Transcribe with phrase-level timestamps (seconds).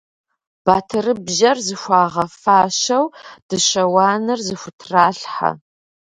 [0.65, 3.05] Батырыбжьэр зыхуагъэфащэу,
[3.47, 5.51] дыщэ уанэр зыхутралъхьэ.